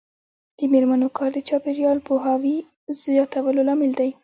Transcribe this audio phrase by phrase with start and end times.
[0.57, 2.57] د میرمنو کار د چاپیریال پوهاوي
[3.03, 4.09] زیاتولو لامل دی.